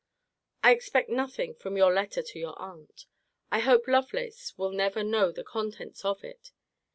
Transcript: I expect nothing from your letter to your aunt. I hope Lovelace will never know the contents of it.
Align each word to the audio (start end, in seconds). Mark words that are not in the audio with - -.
I 0.63 0.71
expect 0.73 1.11
nothing 1.11 1.53
from 1.53 1.77
your 1.77 1.93
letter 1.93 2.23
to 2.23 2.39
your 2.39 2.59
aunt. 2.59 3.05
I 3.51 3.59
hope 3.59 3.87
Lovelace 3.87 4.57
will 4.57 4.71
never 4.71 5.03
know 5.03 5.31
the 5.31 5.43
contents 5.43 6.03
of 6.03 6.23
it. 6.23 6.51